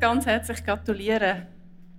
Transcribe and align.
Ganz 0.00 0.26
herzlich 0.26 0.64
gratulieren. 0.64 1.46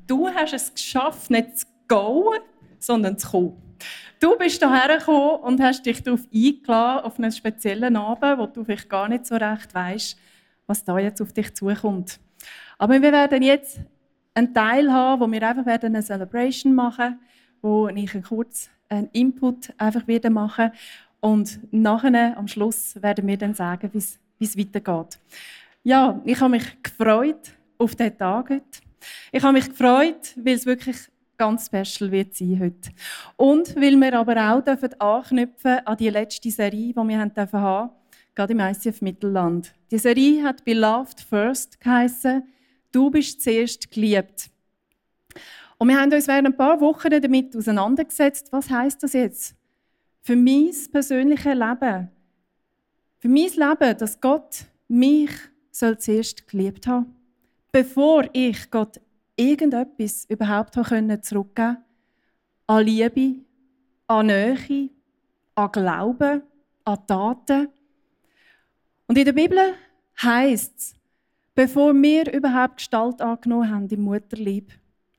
Du 0.08 0.27
hast 0.27 0.54
es 0.54 0.73
geschafft, 0.73 1.30
nicht 1.30 1.60
zu 1.60 1.66
gehen, 1.88 2.41
sondern 2.80 3.18
zu 3.18 3.30
kommen. 3.30 3.77
Du 4.20 4.38
bist 4.38 4.60
hierher 4.63 4.98
gekommen 4.98 5.41
und 5.41 5.62
hast 5.62 5.86
dich 5.86 6.02
darauf 6.02 6.22
eingeladen, 6.34 7.05
auf 7.05 7.20
einen 7.20 7.32
speziellen 7.32 7.96
Abend, 7.98 8.40
wo 8.40 8.46
du 8.46 8.63
vielleicht 8.63 8.90
gar 8.90 9.08
nicht 9.10 9.26
so 9.26 9.36
recht 9.36 9.73
weißt, 9.73 10.18
was 10.66 10.84
da 10.84 10.98
jetzt 10.98 11.22
auf 11.22 11.34
dich 11.34 11.54
zukommt. 11.54 12.20
Aber 12.77 13.02
wir 13.02 13.12
werden 13.12 13.44
jetzt 13.44 13.80
einen 14.34 14.54
Teil 14.54 14.91
haben, 14.91 15.21
wo 15.21 15.32
wir 15.32 15.48
einfach 15.48 15.65
werden 15.65 15.96
eine 15.96 16.04
Celebration 16.04 16.74
machen, 16.74 17.20
wo 17.62 17.88
ich 17.90 18.13
einen 18.13 18.24
kurzen 18.24 18.70
Input 19.12 19.74
einfach 19.77 20.08
wieder 20.08 20.30
machen 20.30 20.71
und 21.20 21.60
nachher 21.71 22.38
am 22.38 22.48
Schluss 22.48 23.02
werden 23.02 23.27
wir 23.27 23.38
dann 23.38 23.54
sagen, 23.54 23.90
wie 23.93 23.98
es 24.46 24.58
weitergeht. 24.58 25.20
Ja, 25.88 26.21
ich 26.26 26.41
habe 26.41 26.52
mich 26.52 26.84
gefreut, 26.84 27.54
auf 27.77 27.96
diesen 27.96 28.18
Tag 28.18 28.49
heute. 28.49 28.82
Ich 29.32 29.41
habe 29.41 29.54
mich 29.54 29.70
gefreut, 29.70 30.34
weil 30.35 30.55
es 30.55 30.66
wirklich 30.66 30.98
ganz 31.38 31.68
special 31.68 32.12
wird 32.12 32.34
sein 32.34 32.60
heute. 32.60 32.90
Und 33.38 33.74
weil 33.77 33.96
wir 33.96 34.20
aber 34.20 34.35
auch 34.35 34.62
dürfen 34.62 34.99
anknüpfen 34.99 35.80
an 35.88 35.96
die 35.96 36.10
letzte 36.10 36.52
Serie, 36.52 36.91
die 36.91 36.93
wir 36.93 37.18
haben 37.18 37.34
dürfen 37.34 37.62
haben, 37.62 37.91
gerade 38.35 38.52
im 38.52 38.60
ICF 38.60 39.02
Mittelland. 39.02 39.74
Die 39.90 39.98
Serie 39.98 40.43
hat 40.43 40.65
Beloved 40.65 41.21
First 41.21 41.80
geheißen. 41.80 42.43
Du 42.91 43.10
bist 43.10 43.41
zuerst 43.41 43.90
geliebt. 43.90 44.49
Und 45.77 45.88
wir 45.88 45.98
haben 45.98 46.12
uns 46.12 46.27
während 46.27 46.48
ein 46.48 46.58
paar 46.58 46.82
Wochen 46.82 47.21
damit 47.21 47.55
auseinandergesetzt, 47.55 48.52
was 48.52 48.70
heißt 48.70 49.04
das 49.04 49.13
jetzt 49.13 49.55
für 50.21 50.35
mein 50.35 50.70
persönliches 50.91 51.46
Leben? 51.46 52.10
Für 53.20 53.30
mein 53.30 53.52
Leben, 53.55 53.98
dass 53.98 54.20
Gott 54.20 54.65
mich 54.90 55.32
soll 55.80 55.98
zuerst 55.98 56.48
geliebt 56.48 56.88
haben 56.88 57.18
bevor 57.78 58.28
ich 58.34 58.72
Gott 58.72 59.00
irgendetwas 59.36 60.26
überhaupt 60.30 60.74
zurückgeben 60.74 61.20
konnte, 61.20 61.78
an 62.66 62.86
Liebe, 62.86 63.36
an 64.08 64.25
Nähe, 64.25 64.90
an 65.53 65.72
Glauben, 65.72 66.42
an 66.86 67.08
Taten. 67.08 67.70
Und 69.06 69.16
in 69.16 69.25
der 69.25 69.34
Bibel 69.34 69.75
heißt 70.24 70.74
es, 70.75 70.96
bevor 71.53 71.94
wir 71.94 72.34
überhaupt 72.34 72.78
Gestalt 72.78 73.22
angenommen 73.22 73.70
haben 73.70 73.88
im 73.90 74.02
Mutterlieb, 74.02 74.72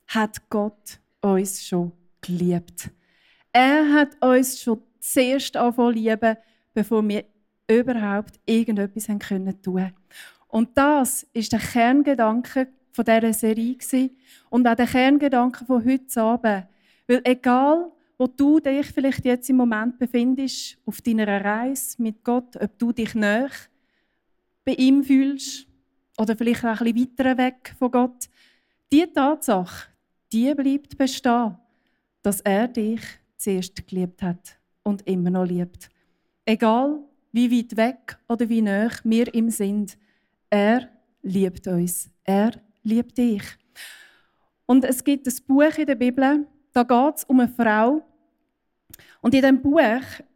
hat 0.08 0.50
Gott 0.50 0.98
uns 1.20 1.64
schon 1.64 1.92
geliebt. 2.20 2.90
Er 3.52 3.92
hat 3.92 4.20
uns 4.20 4.60
schon 4.60 4.82
zuerst 4.98 5.56
angefangen 5.56 5.94
lieben, 5.94 6.36
bevor 6.74 7.06
wir 7.08 7.24
überhaupt 7.68 8.40
irgendetwas 8.46 9.06
tun 9.06 9.18
können. 9.20 9.94
Und 10.48 10.76
das 10.76 11.26
ist 11.32 11.52
der 11.52 11.60
Kerngedanke 11.60 12.68
von 12.92 13.04
dieser 13.04 13.32
Serie 13.32 13.76
und 14.50 14.66
auch 14.66 14.74
der 14.74 14.86
Kerngedanke 14.86 15.64
von 15.64 15.84
heute 15.84 16.20
Abend. 16.20 16.66
Weil 17.06 17.20
egal, 17.24 17.92
wo 18.18 18.26
du 18.26 18.58
dich 18.58 18.86
vielleicht 18.86 19.24
jetzt 19.24 19.48
im 19.48 19.56
Moment 19.56 19.98
befindest, 19.98 20.76
auf 20.84 21.00
deiner 21.00 21.44
Reise 21.44 22.02
mit 22.02 22.24
Gott, 22.24 22.56
ob 22.56 22.78
du 22.78 22.92
dich 22.92 23.14
näher 23.14 23.50
bei 24.64 24.72
ihm 24.72 25.04
fühlst 25.04 25.66
oder 26.18 26.36
vielleicht 26.36 26.64
auch 26.64 26.80
ein 26.80 26.92
bisschen 26.92 27.16
weiter 27.18 27.38
weg 27.38 27.74
von 27.78 27.90
Gott, 27.90 28.28
die 28.92 29.06
Tatsache, 29.06 29.88
die 30.32 30.52
bleibt 30.54 30.98
bestehen, 30.98 31.56
dass 32.22 32.40
er 32.40 32.66
dich 32.68 33.00
zuerst 33.36 33.86
geliebt 33.86 34.22
hat 34.22 34.58
und 34.82 35.06
immer 35.06 35.30
noch 35.30 35.44
liebt. 35.44 35.88
Egal, 36.44 36.98
wie 37.32 37.50
weit 37.50 37.76
weg 37.76 38.18
oder 38.28 38.48
wie 38.48 38.62
nah 38.62 38.90
wir 39.04 39.32
ihm 39.32 39.50
sind, 39.50 39.96
er 40.50 40.88
liebt 41.22 41.66
uns. 41.66 42.10
Er 42.24 42.52
liebt 42.82 43.18
dich. 43.18 43.42
Und 44.66 44.84
es 44.84 45.02
gibt 45.02 45.26
ein 45.26 45.34
Buch 45.46 45.78
in 45.78 45.86
der 45.86 45.94
Bibel, 45.94 46.46
da 46.72 46.82
geht 46.82 47.16
es 47.16 47.24
um 47.24 47.40
eine 47.40 47.48
Frau. 47.48 48.02
Und 49.20 49.34
in 49.34 49.40
diesem 49.40 49.62
Buch 49.62 49.80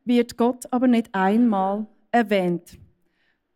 wird 0.04 0.36
Gott 0.36 0.64
aber 0.70 0.86
nicht 0.86 1.08
einmal 1.12 1.86
erwähnt. 2.10 2.78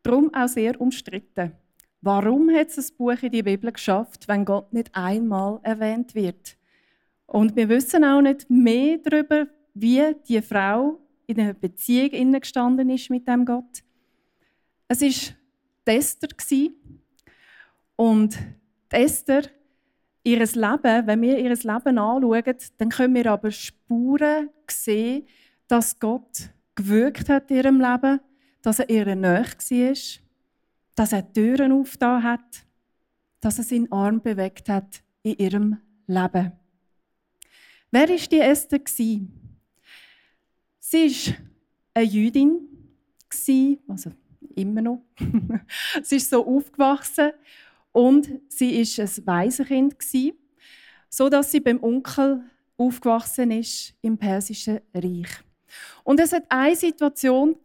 Darum 0.03 0.33
auch 0.35 0.49
sehr 0.49 0.81
umstritten. 0.81 1.53
Warum 2.01 2.51
hat 2.51 2.69
es 2.69 2.77
das 2.77 2.93
Buch 2.93 3.21
in 3.23 3.33
die 3.33 3.43
Bibel 3.43 3.73
geschafft, 3.73 4.29
wenn 4.29 4.45
Gott 4.45 4.73
nicht 4.73 4.95
einmal 4.95 5.59
erwähnt 5.63 6.15
wird? 6.15 6.57
Und 7.27 7.57
wir 7.57 7.69
wissen 7.69 8.05
auch 8.05 8.21
nicht 8.21 8.49
mehr 8.49 8.99
darüber, 8.99 9.49
wie 9.75 10.15
die 10.29 10.41
Frau 10.41 11.01
in 11.27 11.41
einer 11.41 11.55
Beziehung 11.55 12.33
gestanden 12.33 12.89
ist 12.91 13.11
mit 13.11 13.27
dem 13.27 13.45
Gott. 13.45 13.83
Es 14.87 15.03
ist 15.03 15.35
Esther. 15.95 16.29
Und 17.97 18.39
Esther, 18.91 19.43
ihr 20.23 20.39
Leben, 20.39 21.07
wenn 21.07 21.23
wir 21.23 21.39
ihr 21.39 21.51
Leben 21.51 21.99
anschauen, 21.99 22.57
dann 22.79 22.89
können 22.91 23.15
wir 23.15 23.33
aber 23.33 23.51
Spuren 23.51 24.51
sehen, 24.71 25.27
dass 25.69 25.99
Gott 25.99 26.51
gewirkt 26.75 27.29
hat 27.29 27.51
in 27.51 27.57
ihrem 27.57 27.81
Leben, 27.81 28.21
dass 28.63 28.81
er 28.81 28.91
ihr 28.91 29.15
nahe 29.17 29.45
war, 29.45 29.95
dass 30.95 31.13
er 31.13 31.33
Türen 31.33 31.73
aufgetan 31.73 32.23
hat, 32.23 32.67
dass 33.41 33.59
er 33.59 33.65
seinen 33.65 33.91
Arm 33.93 34.21
bewegt 34.21 34.69
hat 34.69 35.03
in 35.23 35.37
ihrem 35.37 35.77
Leben. 36.07 36.53
Wer 37.91 38.09
war 38.09 38.17
die 38.17 38.41
Esther? 38.41 38.81
Sie 40.79 41.09
war 41.09 41.37
eine 41.95 42.07
Jüdin, 42.07 42.69
also 43.89 44.11
immer 44.55 44.83
noch. 44.83 45.03
sie 46.03 46.17
ist 46.17 46.31
so 46.31 46.47
aufgewachsen 46.47 47.33
und 47.93 48.29
sie 48.49 48.81
ist 48.81 48.99
ein 48.99 49.27
Waisenkind 49.27 49.97
so 51.09 51.29
dass 51.29 51.51
sie 51.51 51.61
beim 51.61 51.83
Onkel 51.83 52.43
aufgewachsen 52.77 53.51
ist 53.51 53.95
im 54.03 54.19
persischen 54.19 54.81
Reich. 54.95 55.31
Und 56.05 56.21
es 56.21 56.33
hat 56.33 56.45
eine 56.49 56.77
Situation 56.77 57.57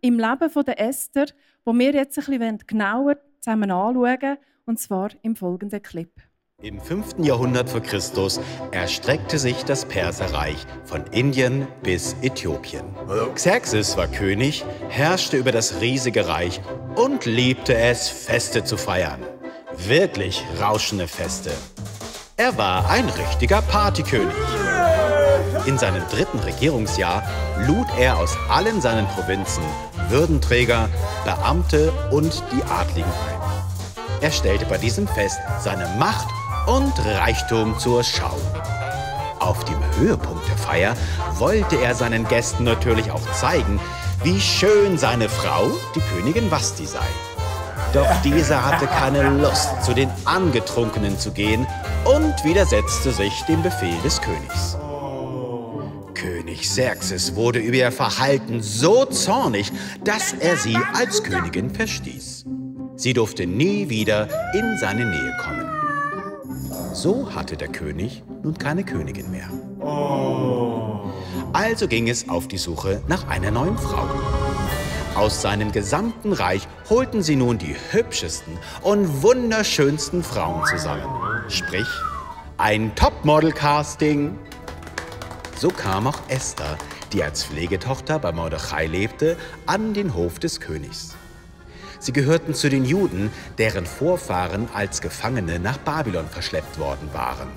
im 0.00 0.18
Leben 0.18 0.50
von 0.50 0.64
der 0.64 0.80
Esther, 0.80 1.26
wo 1.64 1.72
wir 1.72 1.92
jetzt 1.92 2.18
ein 2.18 2.24
bisschen 2.24 2.58
genauer 2.66 3.16
zusammen 3.40 3.70
anschauen, 3.70 4.38
und 4.66 4.78
zwar 4.78 5.10
im 5.22 5.36
folgenden 5.36 5.82
Clip. 5.82 6.12
Im 6.62 6.78
5. 6.78 7.14
Jahrhundert 7.20 7.70
vor 7.70 7.80
Christus 7.80 8.38
erstreckte 8.70 9.38
sich 9.38 9.64
das 9.64 9.86
Perserreich 9.86 10.66
von 10.84 11.06
Indien 11.06 11.66
bis 11.82 12.14
Äthiopien. 12.20 12.84
Xerxes 13.34 13.96
war 13.96 14.06
König, 14.08 14.62
herrschte 14.90 15.38
über 15.38 15.52
das 15.52 15.80
riesige 15.80 16.28
Reich 16.28 16.60
und 16.96 17.24
liebte 17.24 17.74
es, 17.74 18.10
Feste 18.10 18.62
zu 18.62 18.76
feiern. 18.76 19.20
Wirklich 19.74 20.44
rauschende 20.60 21.08
Feste. 21.08 21.50
Er 22.36 22.58
war 22.58 22.90
ein 22.90 23.08
richtiger 23.08 23.62
Partykönig. 23.62 24.36
In 25.64 25.78
seinem 25.78 26.02
dritten 26.10 26.40
Regierungsjahr 26.40 27.22
lud 27.66 27.86
er 27.98 28.18
aus 28.18 28.36
allen 28.50 28.82
seinen 28.82 29.06
Provinzen 29.06 29.64
Würdenträger, 30.10 30.90
Beamte 31.24 31.90
und 32.10 32.42
die 32.52 32.62
Adligen 32.64 33.08
ein. 33.08 33.40
Er 34.20 34.30
stellte 34.30 34.66
bei 34.66 34.76
diesem 34.76 35.08
Fest 35.08 35.38
seine 35.62 35.88
Macht 35.98 36.28
und 36.70 36.92
Reichtum 37.04 37.76
zur 37.80 38.04
Schau. 38.04 38.38
Auf 39.40 39.64
dem 39.64 39.78
Höhepunkt 39.98 40.46
der 40.48 40.56
Feier 40.56 40.94
wollte 41.34 41.76
er 41.76 41.96
seinen 41.96 42.28
Gästen 42.28 42.62
natürlich 42.62 43.10
auch 43.10 43.32
zeigen, 43.32 43.80
wie 44.22 44.40
schön 44.40 44.96
seine 44.96 45.28
Frau, 45.28 45.68
die 45.96 46.00
Königin 46.00 46.48
Vasti, 46.48 46.86
sei. 46.86 47.06
Doch 47.92 48.06
diese 48.22 48.64
hatte 48.64 48.86
keine 48.86 49.30
Lust, 49.30 49.82
zu 49.82 49.94
den 49.94 50.08
Angetrunkenen 50.24 51.18
zu 51.18 51.32
gehen 51.32 51.66
und 52.04 52.44
widersetzte 52.44 53.10
sich 53.10 53.42
dem 53.48 53.64
Befehl 53.64 54.00
des 54.04 54.20
Königs. 54.20 54.76
König 56.14 56.60
Xerxes 56.60 57.34
wurde 57.34 57.58
über 57.58 57.78
ihr 57.78 57.92
Verhalten 57.92 58.62
so 58.62 59.06
zornig, 59.06 59.72
dass 60.04 60.34
er 60.34 60.56
sie 60.56 60.78
als 60.92 61.24
Königin 61.24 61.74
verstieß. 61.74 62.44
Sie 62.94 63.12
durfte 63.12 63.46
nie 63.46 63.88
wieder 63.88 64.28
in 64.54 64.78
seine 64.78 65.06
Nähe 65.06 65.36
kommen. 65.42 65.79
So 67.02 67.34
hatte 67.34 67.56
der 67.56 67.68
König 67.68 68.22
nun 68.42 68.58
keine 68.58 68.84
Königin 68.84 69.30
mehr. 69.30 69.48
Also 71.54 71.88
ging 71.88 72.10
es 72.10 72.28
auf 72.28 72.46
die 72.46 72.58
Suche 72.58 73.00
nach 73.08 73.26
einer 73.26 73.50
neuen 73.50 73.78
Frau. 73.78 74.06
Aus 75.14 75.40
seinem 75.40 75.72
gesamten 75.72 76.34
Reich 76.34 76.68
holten 76.90 77.22
sie 77.22 77.36
nun 77.36 77.56
die 77.56 77.74
hübschesten 77.90 78.58
und 78.82 79.22
wunderschönsten 79.22 80.22
Frauen 80.22 80.62
zusammen. 80.66 81.06
Sprich, 81.48 81.88
ein 82.58 82.94
Topmodel-Casting. 82.96 84.38
So 85.56 85.70
kam 85.70 86.06
auch 86.06 86.18
Esther, 86.28 86.76
die 87.14 87.22
als 87.22 87.44
Pflegetochter 87.44 88.18
bei 88.18 88.30
Mordechai 88.30 88.86
lebte, 88.86 89.38
an 89.64 89.94
den 89.94 90.12
Hof 90.12 90.38
des 90.38 90.60
Königs. 90.60 91.16
Sie 92.00 92.12
gehörten 92.12 92.54
zu 92.54 92.70
den 92.70 92.86
Juden, 92.86 93.30
deren 93.58 93.84
Vorfahren 93.84 94.68
als 94.72 95.02
Gefangene 95.02 95.60
nach 95.60 95.76
Babylon 95.78 96.26
verschleppt 96.28 96.78
worden 96.78 97.10
waren. 97.12 97.48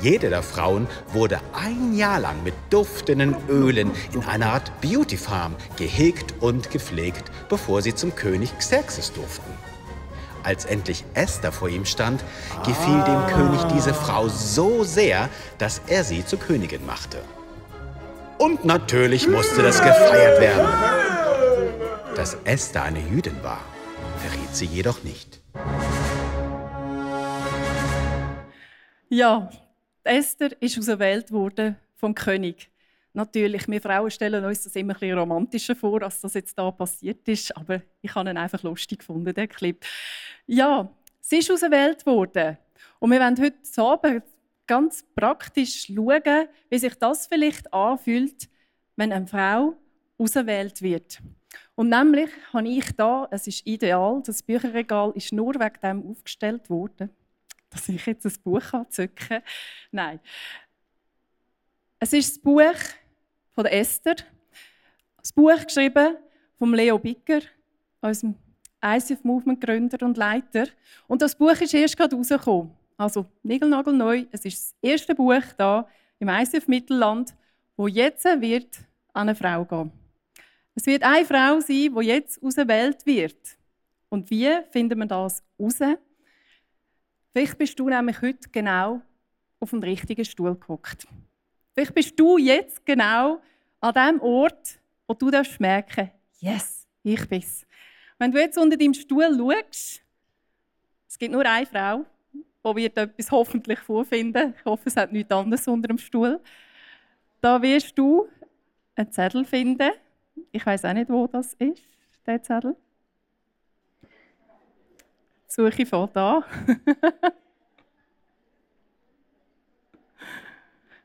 Jede 0.00 0.30
der 0.30 0.42
Frauen 0.42 0.86
wurde 1.12 1.40
ein 1.52 1.94
Jahr 1.94 2.18
lang 2.18 2.42
mit 2.44 2.54
duftenden 2.70 3.36
Ölen 3.48 3.90
in 4.14 4.24
einer 4.24 4.52
Art 4.52 4.80
Beauty 4.80 5.18
Farm 5.18 5.54
gehegt 5.76 6.34
und 6.40 6.70
gepflegt, 6.70 7.24
bevor 7.48 7.82
sie 7.82 7.94
zum 7.94 8.14
König 8.14 8.56
Xerxes 8.58 9.12
durften. 9.12 9.52
Als 10.44 10.64
endlich 10.64 11.04
Esther 11.14 11.52
vor 11.52 11.68
ihm 11.68 11.84
stand, 11.84 12.24
gefiel 12.64 13.02
dem 13.04 13.26
König 13.26 13.60
diese 13.74 13.92
Frau 13.92 14.28
so 14.28 14.82
sehr, 14.84 15.28
dass 15.58 15.82
er 15.88 16.04
sie 16.04 16.24
zur 16.24 16.38
Königin 16.38 16.86
machte. 16.86 17.18
Und 18.38 18.64
natürlich 18.64 19.28
musste 19.28 19.62
das 19.62 19.78
gefeiert 19.78 20.40
werden. 20.40 21.17
Dass 22.18 22.34
Esther 22.42 22.82
eine 22.82 22.98
Jüdin 22.98 23.40
war, 23.44 23.64
verriet 24.16 24.52
sie 24.52 24.64
jedoch 24.64 25.04
nicht. 25.04 25.40
Ja, 29.08 29.48
Esther 30.02 30.60
ist 30.60 30.76
auserwählt 30.76 31.30
worden 31.30 31.76
vom 31.94 32.16
König. 32.16 32.72
Natürlich, 33.12 33.68
wir 33.68 33.80
Frauen 33.80 34.10
stellen 34.10 34.44
uns 34.44 34.64
das 34.64 34.74
immer 34.74 34.94
ein 34.94 34.98
bisschen 34.98 35.16
romantischer 35.16 35.76
vor, 35.76 36.02
als 36.02 36.20
das 36.20 36.34
jetzt 36.34 36.58
da 36.58 36.72
passiert 36.72 37.28
ist, 37.28 37.56
aber 37.56 37.82
ich 38.02 38.12
habe 38.16 38.28
ihn 38.28 38.36
einfach 38.36 38.64
lustig 38.64 38.98
gefunden, 38.98 39.32
den 39.32 39.48
Clip. 39.48 39.86
Ja, 40.48 40.92
sie 41.20 41.38
ist 41.38 41.52
auserwählt 41.52 42.04
worden 42.04 42.58
und 42.98 43.12
wir 43.12 43.20
wollen 43.20 43.40
heute 43.40 43.80
Abend 43.80 44.24
ganz 44.66 45.04
praktisch 45.14 45.86
schauen, 45.86 46.48
wie 46.68 46.78
sich 46.78 46.96
das 46.96 47.28
vielleicht 47.28 47.72
anfühlt, 47.72 48.48
wenn 48.96 49.12
eine 49.12 49.28
Frau 49.28 49.76
auserwählt 50.18 50.82
wird. 50.82 51.20
Und 51.78 51.90
nämlich 51.90 52.28
habe 52.52 52.66
ich 52.66 52.90
da, 52.96 53.28
es 53.30 53.46
ist 53.46 53.64
ideal, 53.64 54.20
das 54.26 54.42
Bücherregal 54.42 55.12
ist 55.14 55.32
nur 55.32 55.54
wegen 55.54 55.80
dem 55.80 56.10
aufgestellt 56.10 56.68
worden, 56.68 57.08
dass 57.70 57.88
ich 57.88 58.04
jetzt 58.04 58.26
ein 58.26 58.32
Buch 58.42 58.64
zücken 58.88 59.14
kann. 59.14 59.42
Nein. 59.92 60.20
Es 62.00 62.12
ist 62.12 62.32
das 62.32 62.42
Buch 62.42 62.74
von 63.54 63.66
Esther, 63.66 64.16
das 65.18 65.32
Buch 65.32 65.64
geschrieben 65.64 66.16
von 66.58 66.74
Leo 66.74 66.98
Bicker, 66.98 67.42
unserem 68.00 68.34
ICF 68.84 69.22
Movement 69.22 69.60
Gründer 69.60 70.04
und 70.04 70.16
Leiter. 70.16 70.66
Und 71.06 71.22
das 71.22 71.36
Buch 71.36 71.60
ist 71.60 71.74
erst 71.74 71.96
gerade 71.96 72.16
rausgekommen. 72.16 72.72
Also 72.96 73.24
neu. 73.46 74.26
Es 74.32 74.44
ist 74.44 74.72
das 74.72 74.74
erste 74.82 75.14
Buch 75.14 75.44
da 75.56 75.86
im 76.18 76.28
ICF 76.28 76.66
Mittelland, 76.66 77.36
wo 77.76 77.86
jetzt 77.86 78.24
wird 78.24 78.78
an 79.12 79.28
eine 79.28 79.36
Frau 79.36 79.64
gehen. 79.64 79.92
Es 80.78 80.86
wird 80.86 81.02
eine 81.02 81.24
Frau 81.24 81.58
sein, 81.58 81.92
die 81.92 82.06
jetzt 82.06 82.40
ausgewählt 82.40 83.04
wird. 83.04 83.58
Und 84.10 84.30
wie 84.30 84.48
finden 84.70 84.96
wir 85.00 85.06
das 85.06 85.42
heraus? 85.58 85.98
Vielleicht 87.32 87.58
bist 87.58 87.80
du 87.80 87.88
nämlich 87.88 88.22
heute 88.22 88.48
genau 88.52 89.02
auf 89.58 89.70
dem 89.70 89.80
richtigen 89.80 90.24
Stuhl 90.24 90.54
gehockt. 90.54 91.08
Vielleicht 91.74 91.92
bist 91.92 92.20
du 92.20 92.38
jetzt 92.38 92.86
genau 92.86 93.40
an 93.80 93.92
dem 93.92 94.20
Ort, 94.20 94.78
wo 95.08 95.14
du 95.14 95.32
merken 95.58 96.10
darfst, 96.10 96.12
yes, 96.38 96.86
ich 97.02 97.28
bin's. 97.28 97.66
Wenn 98.16 98.30
du 98.30 98.38
jetzt 98.38 98.56
unter 98.56 98.76
deinem 98.76 98.94
Stuhl 98.94 99.36
schaust, 99.36 100.00
es 101.08 101.18
gibt 101.18 101.32
nur 101.32 101.44
eine 101.44 101.66
Frau, 101.66 102.04
die 102.64 102.76
wird 102.76 102.96
etwas 102.96 103.32
hoffentlich 103.32 103.80
vorfinden. 103.80 104.54
Ich 104.56 104.64
hoffe, 104.64 104.84
es 104.84 104.94
hat 104.94 105.10
nichts 105.10 105.32
anderes 105.32 105.66
unter 105.66 105.88
dem 105.88 105.98
Stuhl. 105.98 106.40
Da 107.40 107.60
wirst 107.60 107.98
du 107.98 108.28
einen 108.94 109.10
Zettel 109.10 109.44
finden. 109.44 109.90
Ich 110.52 110.64
weiß 110.64 110.84
auch 110.84 110.92
nicht, 110.92 111.08
wo 111.10 111.26
das 111.26 111.54
ist, 111.54 111.82
der 112.26 112.42
Zettel. 112.42 112.76
Die 114.02 115.52
Suche 115.52 115.86
fährt 115.86 116.16
an. 116.16 116.44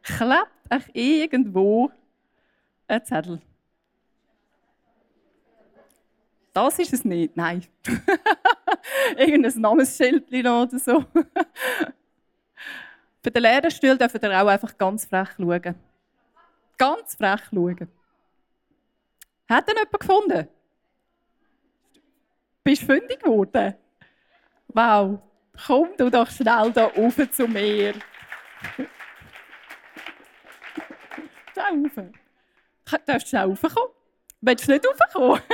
Klebt 0.03 0.51
euch 0.69 0.89
irgendwo 0.93 1.91
ein 2.87 3.05
Zettel? 3.05 3.41
Das 6.53 6.77
ist 6.77 6.93
es 6.93 7.03
nicht, 7.03 7.35
nein. 7.35 7.65
Irgendein 9.17 9.59
Namensschild 9.59 10.31
oder 10.31 10.69
so. 10.77 11.03
Für 13.23 13.31
den 13.31 13.41
Lehrerstuhl 13.41 13.97
dürft 13.97 14.21
ihr 14.21 14.41
auch 14.41 14.47
einfach 14.47 14.77
ganz 14.77 15.05
frech 15.05 15.29
schauen. 15.37 15.75
Ganz 16.77 17.15
frech 17.15 17.41
schauen. 17.49 17.87
Hat 19.53 19.67
er 19.67 19.75
jemand 19.75 19.99
gefunden? 19.99 20.47
Bist 22.63 22.81
du 22.81 22.85
fündig 22.87 23.19
geworden? 23.19 23.75
Wow. 24.69 25.19
Komm 25.67 25.89
du 25.95 26.09
doch 26.09 26.31
schnell 26.31 26.71
da 26.71 26.87
rauf 26.87 27.15
zu 27.29 27.47
mir. 27.47 27.93
da 31.53 31.67
rauf. 31.67 31.95
Du 31.95 32.11
darfst 33.05 33.29
schnell 33.29 33.43
raufkommen. 33.43 33.93
Willst 34.41 34.67
du 34.67 34.71
nicht 34.71 34.87
raufkommen? 34.87 35.43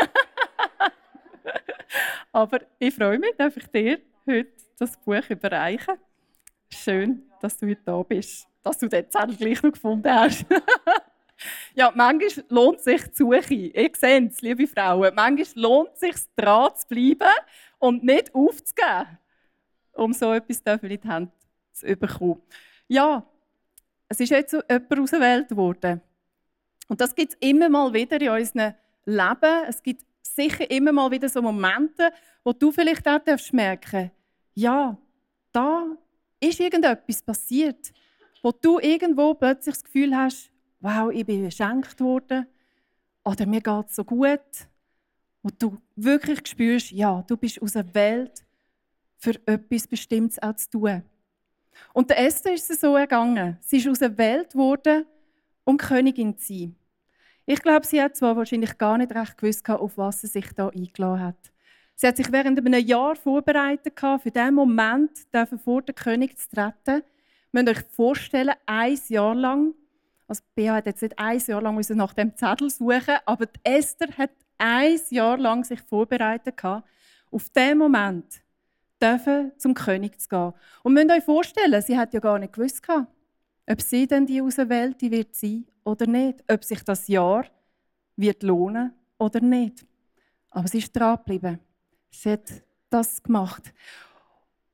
Aber 2.31 2.61
ich 2.79 2.95
freue 2.95 3.19
mich, 3.19 3.35
dass 3.37 3.57
ich 3.57 3.67
dir 3.67 3.99
heute 4.25 4.53
das 4.77 4.95
Buch 4.95 5.29
überreichen. 5.29 5.97
Schön, 6.71 7.29
dass 7.41 7.57
du 7.57 7.67
heute 7.67 7.81
da 7.83 8.01
bist. 8.03 8.47
Dass 8.63 8.77
du 8.77 8.87
den 8.87 9.11
Zettel 9.11 9.35
gleich 9.35 9.61
noch 9.61 9.73
gefunden 9.73 10.09
hast. 10.09 10.45
ja, 11.73 11.91
manchmal 11.95 12.45
lohnt 12.49 12.81
sich 12.81 13.01
die 13.03 13.15
Suche. 13.15 13.53
Ihr 13.53 13.91
seht 13.95 14.31
es, 14.31 14.41
liebe 14.41 14.67
Frauen. 14.67 15.13
Manchmal 15.15 15.63
lohnt 15.63 15.89
es 15.93 15.99
sich, 15.99 16.15
dran 16.35 16.71
zu 16.75 16.87
bleiben 16.87 17.33
und 17.79 18.03
nicht 18.03 18.33
aufzugeben, 18.33 19.17
um 19.93 20.13
so 20.13 20.33
etwas 20.33 20.61
in 20.81 20.89
die 20.89 21.07
Hand 21.07 21.31
zu 21.71 21.95
bekommen. 21.95 22.41
Ja, 22.87 23.23
es 24.07 24.19
ist 24.19 24.29
jetzt 24.29 24.53
jemand 24.53 24.99
ausgewählt 24.99 25.55
worden. 25.55 26.01
Und 26.87 26.99
das 26.99 27.13
gibt 27.13 27.33
es 27.33 27.37
immer 27.39 27.69
mal 27.69 27.93
wieder 27.93 28.19
in 28.19 28.29
unserem 28.29 28.73
Leben. 29.05 29.63
Es 29.67 29.81
gibt 29.83 30.03
sicher 30.21 30.69
immer 30.71 30.91
mal 30.91 31.11
wieder 31.11 31.29
so 31.29 31.41
Momente, 31.41 32.11
wo 32.43 32.51
du 32.53 32.71
vielleicht 32.71 33.07
auch 33.07 33.19
merken 33.51 34.11
ja, 34.59 34.97
da 35.53 35.85
ist 36.39 36.59
irgendetwas 36.59 37.21
passiert, 37.21 37.93
wo 38.41 38.51
du 38.51 38.79
irgendwo 38.79 39.33
plötzlich 39.33 39.75
das 39.75 39.83
Gefühl 39.83 40.15
hast, 40.15 40.51
wow, 40.79 41.11
ich 41.11 41.25
bin 41.25 41.43
beschenkt 41.43 41.99
worden 41.99 42.47
oder 43.23 43.45
mir 43.45 43.61
geht 43.61 43.85
es 43.87 43.95
so 43.95 44.03
gut. 44.03 44.39
Und 45.41 45.61
du 45.61 45.77
wirklich 45.95 46.45
spürst, 46.47 46.91
ja, 46.91 47.23
du 47.27 47.37
bist 47.37 47.61
aus 47.61 47.73
der 47.73 47.93
Welt 47.93 48.43
für 49.17 49.35
etwas 49.45 49.87
Bestimmtes 49.87 50.41
auch 50.41 50.55
zu 50.55 50.69
tun. 50.69 51.03
Und 51.93 52.09
der 52.09 52.19
Esther 52.19 52.53
ist 52.53 52.69
es 52.69 52.81
so 52.81 52.95
ergangen. 52.95 53.57
Sie 53.61 53.77
ist 53.77 53.87
aus 53.87 53.99
der 53.99 54.17
Welt 54.17 54.51
geworden, 54.51 55.05
um 55.63 55.77
Königin 55.77 56.37
zu 56.37 56.53
sein. 56.53 56.75
Ich 57.45 57.61
glaube, 57.61 57.85
sie 57.85 58.01
hat 58.01 58.15
zwar 58.15 58.35
wahrscheinlich 58.35 58.77
gar 58.77 58.97
nicht 58.97 59.13
recht 59.13 59.37
gewusst, 59.37 59.67
auf 59.69 59.97
was 59.97 60.21
sie 60.21 60.27
sich 60.27 60.51
da 60.53 60.69
eingeladen 60.69 61.21
hat. 61.21 61.51
Sie 61.95 62.07
hat 62.07 62.17
sich 62.17 62.31
während 62.31 62.59
einem 62.59 62.85
Jahr 62.85 63.15
vorbereitet, 63.15 63.99
für 63.99 64.31
diesen 64.31 64.53
Moment 64.53 65.11
vor 65.63 65.81
den 65.81 65.95
König 65.95 66.37
zu 66.37 66.49
treten. 66.49 67.03
Ihr 67.51 67.63
müsst 67.63 67.69
euch 67.69 67.85
vorstellen, 67.91 68.55
ein 68.65 68.99
Jahr 69.07 69.35
lang, 69.35 69.73
also 70.29 70.43
Bea 70.53 70.75
hat 70.75 70.85
jetzt 70.85 71.01
nicht 71.01 71.17
ein 71.17 71.39
Jahr 71.39 71.61
lang 71.61 71.83
nach 71.89 72.13
dem 72.13 72.35
Zettel 72.35 72.69
suchen, 72.69 73.15
aber 73.25 73.47
Esther 73.63 74.09
hat 74.17 74.31
ein 74.59 74.99
Jahr 75.09 75.37
lang 75.37 75.63
sich 75.63 75.81
vorbereitet, 75.81 76.63
auf 77.31 77.49
diesen 77.49 77.77
Moment 77.77 78.41
dürfen 79.01 79.51
zum 79.57 79.73
König 79.73 80.19
zu 80.19 80.29
gehen. 80.29 80.53
Und 80.83 80.93
müsst 80.93 81.11
euch 81.11 81.23
vorstellen, 81.23 81.81
sie 81.81 81.97
hat 81.97 82.13
ja 82.13 82.19
gar 82.19 82.37
nicht 82.37 82.53
gewusst, 82.53 82.83
ob 82.87 83.81
sie 83.81 84.07
denn 84.07 84.25
die 84.25 84.41
Auserwählte 84.41 85.09
wird 85.09 85.35
sein 85.35 85.65
oder 85.83 86.05
nicht, 86.05 86.43
ob 86.51 86.63
sich 86.63 86.83
das 86.83 87.07
Jahr 87.07 87.45
wird 88.15 88.43
lohnen 88.43 88.93
oder 89.17 89.41
nicht. 89.41 89.85
Aber 90.51 90.67
sie 90.67 90.79
ist 90.79 90.95
dran 90.95 91.17
geblieben. 91.17 91.59
Sie 92.11 92.31
hat 92.31 92.63
das 92.89 93.21
gemacht. 93.21 93.73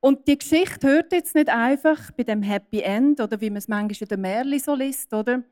Und 0.00 0.28
die 0.28 0.38
Geschichte 0.38 0.86
hört 0.86 1.12
jetzt 1.12 1.34
nicht 1.34 1.48
einfach 1.48 2.10
bei 2.12 2.22
dem 2.22 2.42
Happy 2.42 2.80
End 2.80 3.20
oder 3.20 3.40
wie 3.40 3.50
man 3.50 3.58
es 3.58 3.68
manchmal 3.68 4.02
in 4.02 4.08
der 4.08 4.18
Märchen 4.18 4.58
so 4.60 4.74
liest, 4.74 5.12
oder? 5.12 5.42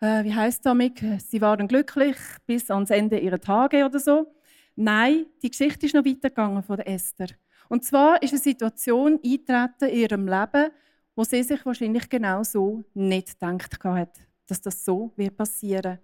Äh, 0.00 0.24
wie 0.24 0.34
heißt 0.34 0.66
damit? 0.66 1.02
Sie 1.18 1.40
waren 1.40 1.68
glücklich 1.68 2.16
bis 2.46 2.70
ans 2.70 2.90
Ende 2.90 3.18
ihrer 3.18 3.38
Tage 3.38 3.84
oder 3.84 4.00
so. 4.00 4.26
Nein, 4.74 5.26
die 5.42 5.50
Geschichte 5.50 5.86
ist 5.86 5.94
noch 5.94 6.04
weitergegangen 6.04 6.62
von 6.62 6.80
Esther. 6.80 7.28
Und 7.68 7.84
zwar 7.84 8.20
ist 8.22 8.32
eine 8.32 8.40
Situation 8.40 9.20
eingetreten 9.24 9.88
in 9.88 9.96
ihrem 10.00 10.26
Leben, 10.26 10.70
wo 11.14 11.24
sie 11.24 11.42
sich 11.42 11.64
wahrscheinlich 11.64 12.08
genau 12.08 12.42
so 12.42 12.84
nicht 12.94 13.38
gedacht 13.38 13.84
hat, 13.84 14.18
dass 14.46 14.60
das 14.60 14.84
so 14.84 15.12
wird 15.16 15.36
passieren. 15.36 15.98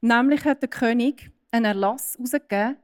Nämlich 0.00 0.44
hat 0.44 0.62
der 0.62 0.68
König 0.68 1.30
einen 1.50 1.66
Erlass 1.66 2.14
herausgegeben, 2.16 2.76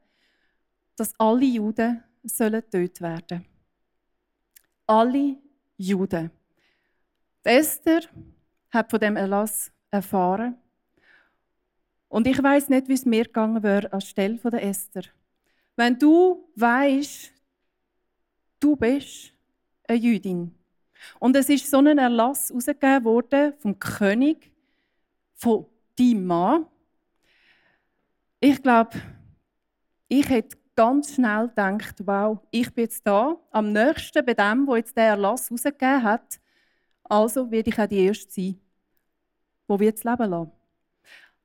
dass 0.96 1.18
alle 1.18 1.44
Juden 1.44 2.02
sollen 2.24 2.60
getötet 2.60 3.00
werden. 3.00 3.44
Alle 4.88 5.36
Juden. 5.76 6.30
Esther 7.44 8.00
hat 8.70 8.90
von 8.90 8.98
dem 8.98 9.16
Erlass 9.16 9.70
erfahren. 9.90 10.56
Und 12.08 12.26
ich 12.26 12.42
weiß 12.42 12.70
nicht, 12.70 12.88
wie 12.88 12.94
es 12.94 13.04
mir 13.04 13.24
gegangen 13.24 13.62
wäre 13.62 13.92
als 13.92 14.08
Stelle 14.08 14.38
der 14.38 14.62
Esther. 14.62 15.02
Wenn 15.76 15.98
du 15.98 16.48
weißt, 16.56 17.32
du 18.60 18.76
bist 18.76 19.34
eine 19.86 19.98
Jüdin 19.98 20.54
und 21.18 21.36
es 21.36 21.50
ist 21.50 21.70
so 21.70 21.78
ein 21.78 21.98
Erlass 21.98 22.48
herausgegeben 22.48 23.04
worden 23.04 23.52
vom 23.58 23.78
König, 23.78 24.50
von 25.34 25.66
deinem 25.98 26.26
Mann. 26.26 26.66
Ich 28.40 28.62
glaube, 28.62 28.98
ich 30.08 30.28
hätte 30.28 30.56
ganz 30.78 31.12
schnell 31.12 31.48
gedacht, 31.48 32.06
wow, 32.06 32.38
ich 32.52 32.72
bin 32.72 32.84
jetzt 32.84 33.04
da, 33.04 33.36
am 33.50 33.72
nächsten 33.72 34.24
bei 34.24 34.32
dem, 34.32 34.64
wo 34.64 34.76
jetzt 34.76 34.96
der 34.96 35.08
Erlass 35.08 35.50
herausgegeben 35.50 36.04
hat. 36.04 36.38
Also 37.02 37.50
werde 37.50 37.70
ich 37.70 37.80
auch 37.80 37.88
die 37.88 38.04
Erste 38.04 38.30
sein, 38.30 38.60
wo 39.66 39.80
wir 39.80 39.90
das 39.90 40.04
Leben 40.04 40.30
lassen. 40.30 40.52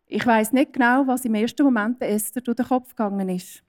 Ich 0.06 0.24
weiß 0.24 0.52
nicht 0.52 0.74
genau, 0.74 1.08
was 1.08 1.26
im 1.26 1.34
ersten 1.34 1.64
Moment 1.64 2.00
der 2.00 2.12
Esther 2.12 2.42
durch 2.42 2.58
den 2.58 2.68
Kopf 2.68 2.90
gegangen 2.90 3.28
ist. 3.30 3.64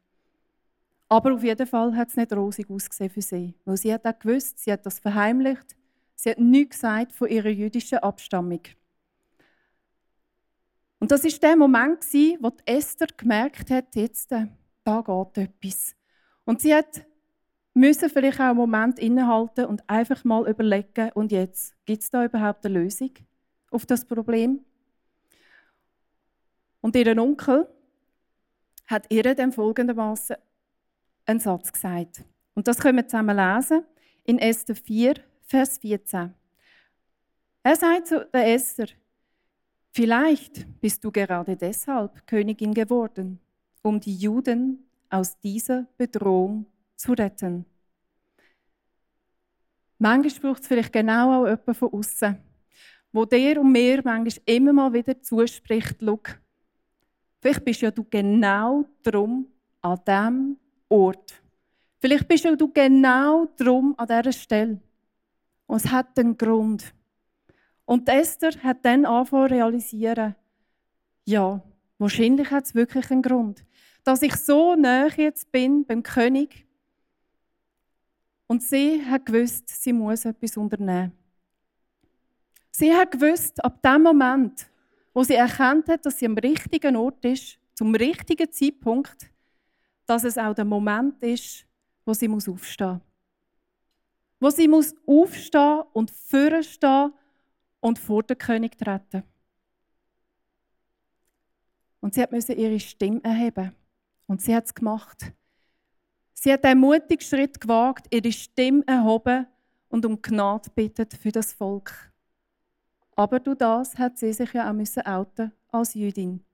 Aber 1.09 1.33
auf 1.33 1.43
jeden 1.43 1.67
Fall 1.67 1.97
hat 1.97 2.11
es 2.11 2.17
nicht 2.17 2.35
rosig 2.35 2.69
ausgesehen 2.69 3.09
für 3.09 3.23
sie. 3.23 3.55
Weil 3.65 3.79
sie 3.79 3.95
hat 3.95 4.05
auch 4.05 4.19
gewusst, 4.19 4.59
sie 4.59 4.71
hat 4.71 4.85
das 4.85 4.99
verheimlicht. 4.99 5.75
Sie 6.15 6.29
hat 6.29 6.39
nichts 6.39 6.81
gesagt 6.81 7.13
von 7.15 7.29
ihrer 7.29 7.49
jüdischen 7.49 8.01
Abstammung. 8.01 8.61
Und 10.99 11.11
das 11.11 11.25
ist 11.25 11.43
der 11.43 11.57
Moment, 11.57 12.05
wo 12.41 12.53
Esther 12.67 13.07
gemerkt 13.17 13.71
hat, 13.71 13.97
jetzt, 13.97 14.31
äh, 14.31 14.49
da 14.85 15.01
geht 15.01 15.49
etwas. 15.49 15.95
Und 16.45 16.61
sie 16.61 16.75
hat 16.75 17.05
müssen 17.75 18.09
vielleicht 18.09 18.41
auch 18.41 18.45
einen 18.45 18.57
Moment 18.57 18.99
innehalten 18.99 19.67
und 19.67 19.89
einfach 19.89 20.25
mal 20.25 20.49
überlegen, 20.49 21.11
und 21.15 21.33
jetzt, 21.33 21.75
gibt 21.85 22.03
es 22.03 22.11
da 22.11 22.25
überhaupt 22.25 22.65
eine 22.65 22.81
Lösung 22.81 23.11
auf 23.71 23.85
das 23.85 24.05
Problem? 24.05 24.65
Und 26.81 26.95
ihr 26.97 27.19
Onkel 27.19 27.67
hat 28.87 29.07
ihr 29.11 29.35
dann 29.35 29.53
folgendermaßen 29.53 30.37
einen 31.27 31.41
Satz 31.41 31.73
gesagt. 31.73 32.23
Und 32.55 32.69
das 32.69 32.79
können 32.79 32.99
wir 32.99 33.09
zusammen 33.09 33.37
lesen 33.37 33.85
in 34.25 34.39
Esther 34.39 34.77
4, 34.77 35.15
Vers 35.43 35.79
14. 35.79 36.33
Er 37.63 37.77
sagt 37.77 38.07
zu 38.09 38.27
der 38.27 38.55
Esther, 38.55 38.87
vielleicht 39.91 40.81
bist 40.81 41.03
du 41.03 41.11
gerade 41.11 41.57
deshalb 41.57 42.27
Königin 42.27 42.75
geworden, 42.75 43.41
um 43.85 44.01
die 44.01 44.17
Juden 44.17 44.85
aus 45.11 45.39
dieser 45.39 45.87
Bedrohung 45.97 46.67
zu 46.97 47.13
retten. 47.13 47.65
Manchmal 49.99 50.53
braucht 50.53 50.63
es 50.63 50.69
vielleicht 50.69 50.93
genau 50.93 51.43
auch 51.43 51.47
jemanden 51.47 51.75
von 51.75 51.93
außen, 51.93 52.37
wo 53.13 53.25
dir 53.25 53.61
und 53.61 53.71
mir 53.71 54.03
manchmal 54.03 54.43
immer 54.47 54.73
mal 54.73 54.93
wieder 54.93 55.21
zuspricht, 55.23 55.97
schau, 56.01 56.21
Vielleicht 57.45 57.63
bist 57.63 57.83
ja 57.83 57.91
du 57.91 58.05
genau 58.09 58.87
drum 59.03 59.47
an 59.83 60.01
diesem 60.07 60.57
Ort. 60.89 61.43
Vielleicht 62.01 62.27
bist 62.27 62.45
ja 62.45 62.57
du 62.57 62.73
genau 62.73 63.47
drum 63.59 63.95
an 63.99 64.07
dieser 64.07 64.33
Stelle. 64.33 64.81
Und 65.67 65.77
es 65.77 65.93
hat 65.93 66.19
einen 66.19 66.39
Grund. 66.39 66.95
Und 67.85 68.09
Esther 68.09 68.53
hat 68.63 68.79
dann 68.83 69.05
angefangen 69.05 69.49
zu 69.49 69.55
realisieren, 69.55 70.35
ja, 71.27 71.63
wahrscheinlich 71.99 72.51
hat 72.51 72.65
es 72.65 72.75
wirklich 72.75 73.11
einen 73.11 73.21
Grund. 73.21 73.63
Dass 74.05 74.23
ich 74.23 74.37
so 74.37 74.77
nah 74.77 75.09
jetzt 75.09 75.51
bin 75.51 75.85
beim 75.85 76.03
König 76.03 76.67
und 78.47 78.63
sie 78.63 79.05
hat 79.05 79.27
gewusst, 79.27 79.69
sie 79.69 79.93
muss 79.93 80.25
etwas 80.25 80.57
unternehmen. 80.57 81.13
Sie 82.71 82.93
hat 82.93 83.13
gewusst, 83.13 83.65
ab 83.65 83.81
dem 83.83 84.03
Moment, 84.03 84.71
wo 85.15 85.23
sie 85.23 85.35
erkannt 85.35 85.89
hat, 85.89 86.05
dass 86.05 86.19
sie 86.19 86.27
am 86.27 86.37
richtigen 86.37 86.97
Ort 86.97 87.25
ist, 87.25 87.59
zum 87.75 87.95
richtigen 87.95 88.51
Zeitpunkt, 88.53 89.31
dass 90.07 90.25
es 90.25 90.37
auch 90.37 90.55
der 90.55 90.65
Moment 90.65 91.23
ist, 91.23 91.67
wo 92.05 92.13
sie 92.13 92.29
muss 92.29 92.49
aufstehen 92.49 92.93
muss. 92.95 93.01
Wo 94.41 94.51
sie 94.51 94.69
muss 94.69 94.95
aufstehen 95.07 95.83
und 95.93 96.11
vorstehen 96.11 97.13
und 97.81 97.99
vor 97.99 98.23
den 98.23 98.37
König 98.37 98.77
treten. 98.77 99.23
Und 102.01 102.15
sie 102.15 102.25
musste 102.31 102.53
ihre 102.53 102.79
Stimme 102.79 103.23
erheben. 103.25 103.75
Und 104.27 104.41
sie 104.41 104.55
hat 104.55 104.67
es 104.67 104.75
gemacht. 104.75 105.33
Sie 106.33 106.53
hat 106.53 106.65
einen 106.65 106.81
mutigen 106.81 107.23
Schritt 107.23 107.61
gewagt, 107.61 108.07
ihre 108.11 108.33
Stimme 108.33 108.83
erhoben 108.87 109.47
und 109.89 110.05
um 110.05 110.21
Gnade 110.21 110.71
bittet 110.75 111.15
für 111.15 111.33
das 111.33 111.53
Volk. 111.53 112.13
Aber 113.17 113.39
durch 113.41 113.59
das 113.59 113.97
hat 113.97 114.19
sie 114.19 114.33
sich 114.33 114.53
ja 114.53 114.69
auch 114.69 114.75
müssen 114.75 115.07
outen 115.07 115.53
als 115.69 115.95
Jüdin. 115.95 116.45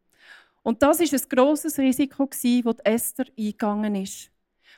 Und 0.63 0.83
das 0.83 1.01
ist 1.01 1.15
ein 1.15 1.29
grosses 1.29 1.79
Risiko, 1.79 2.27
das 2.27 2.79
Esther 2.85 3.27
eingegangen 3.37 3.95
ist. 3.95 4.31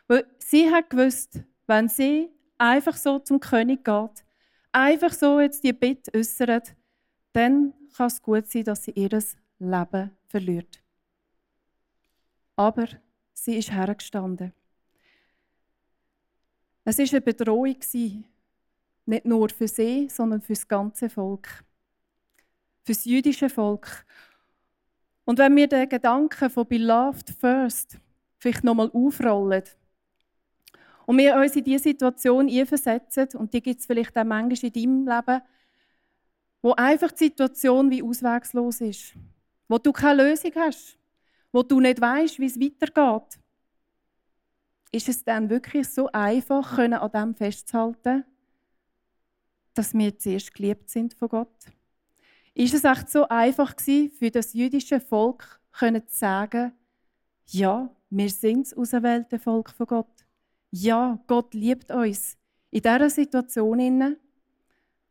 Weil 0.06 0.26
sie 0.38 0.70
hat 0.70 0.90
gewusst, 0.90 1.40
wenn 1.66 1.88
sie 1.88 2.30
einfach 2.58 2.96
so 2.96 3.18
zum 3.18 3.40
König 3.40 3.84
geht, 3.84 4.24
einfach 4.70 5.12
so 5.12 5.40
jetzt 5.40 5.64
die 5.64 5.72
Bitte 5.72 6.12
äußert, 6.16 6.74
dann 7.32 7.74
kann 7.96 8.06
es 8.06 8.22
gut 8.22 8.46
sein, 8.46 8.64
dass 8.64 8.84
sie 8.84 8.92
ihr 8.92 9.10
Leben 9.58 10.10
verliert. 10.28 10.81
Aber 12.56 12.86
sie 13.32 13.56
ist 13.56 13.72
hergestanden. 13.72 14.52
Es 16.84 16.98
war 16.98 17.06
eine 17.10 17.20
Bedrohung, 17.20 17.76
nicht 19.06 19.24
nur 19.24 19.48
für 19.50 19.68
sie, 19.68 20.08
sondern 20.08 20.40
für 20.40 20.52
das 20.52 20.66
ganze 20.66 21.08
Volk 21.08 21.64
für 22.84 22.92
das 22.92 23.04
jüdische 23.04 23.48
Volk. 23.48 24.04
Und 25.24 25.38
wenn 25.38 25.54
wir 25.56 25.68
den 25.68 25.88
Gedanken 25.88 26.50
von 26.50 26.66
Beloved 26.66 27.30
First 27.30 27.98
vielleicht 28.38 28.64
nochmal 28.64 28.90
aufrollen 28.92 29.62
und 31.06 31.18
wir 31.18 31.36
uns 31.36 31.54
in 31.54 31.64
diese 31.64 31.84
Situation 31.84 32.48
einversetzen, 32.48 33.28
und 33.36 33.54
die 33.54 33.62
gibt 33.62 33.80
es 33.80 33.86
vielleicht 33.86 34.16
auch 34.16 34.24
manchmal 34.24 34.70
in 34.70 34.72
deinem 34.72 35.06
Leben, 35.06 35.42
wo 36.60 36.72
einfach 36.72 37.12
die 37.12 37.24
Situation 37.24 37.90
wie 37.90 38.02
auswegslos 38.02 38.80
ist, 38.80 39.14
wo 39.68 39.78
du 39.78 39.92
keine 39.92 40.24
Lösung 40.24 40.52
hast, 40.56 40.98
wo 41.52 41.62
du 41.62 41.80
nicht 41.80 42.00
weißt, 42.00 42.38
wie 42.38 42.46
es 42.46 42.58
weitergeht, 42.58 43.38
ist 44.90 45.08
es 45.08 45.24
dann 45.24 45.48
wirklich 45.48 45.88
so 45.88 46.08
einfach, 46.12 46.76
können 46.76 46.94
an 46.94 47.10
dem 47.10 47.34
festzuhalten, 47.34 48.24
dass 49.74 49.94
wir 49.94 50.18
zuerst 50.18 50.52
geliebt 50.54 50.90
sind 50.90 51.14
von 51.14 51.28
Gott? 51.28 51.66
Ist 52.54 52.74
es 52.74 52.84
echt 52.84 53.08
so 53.08 53.26
einfach 53.28 53.74
gewesen, 53.76 54.10
für 54.10 54.30
das 54.30 54.52
jüdische 54.52 55.00
Volk 55.00 55.60
zu 55.72 56.02
sagen, 56.08 56.72
ja, 57.46 57.90
wir 58.10 58.28
sind 58.28 58.66
das 58.66 58.76
auserwählte 58.76 59.38
Volk 59.38 59.70
von 59.70 59.86
Gott. 59.86 60.26
Ja, 60.70 61.18
Gott 61.26 61.54
liebt 61.54 61.90
uns. 61.90 62.36
In 62.70 62.82
dieser 62.82 63.10
Situation 63.10 64.16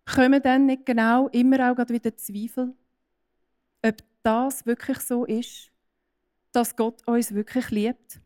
kommen 0.05 0.41
dann 0.41 0.65
nicht 0.67 0.85
genau 0.85 1.27
immer 1.29 1.71
auch 1.71 1.89
wieder 1.89 2.15
Zweifel, 2.15 2.75
ob 3.83 3.95
das 4.21 4.65
wirklich 4.65 4.99
so 4.99 5.25
ist, 5.25 5.70
dass 6.51 6.75
Gott 6.75 7.07
uns 7.07 7.33
wirklich 7.33 7.69
liebt. 7.69 8.21